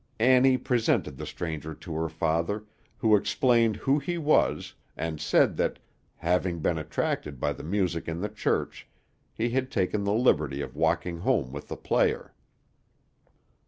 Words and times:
Annie 0.19 0.57
presented 0.57 1.15
the 1.17 1.27
stranger 1.27 1.75
to 1.75 1.93
her 1.93 2.09
father, 2.09 2.63
who 2.97 3.15
explained 3.15 3.75
who 3.75 3.99
he 3.99 4.17
was, 4.17 4.73
and 4.97 5.21
said 5.21 5.55
that, 5.57 5.77
having 6.15 6.57
been 6.57 6.79
attracted 6.79 7.39
by 7.39 7.53
the 7.53 7.61
music 7.61 8.07
in 8.07 8.19
the 8.19 8.27
church, 8.27 8.87
he 9.31 9.49
had 9.51 9.69
taken 9.69 10.03
the 10.03 10.11
liberty 10.11 10.59
of 10.59 10.75
walking 10.75 11.19
home 11.19 11.51
with 11.51 11.67
the 11.67 11.77
player. 11.77 12.33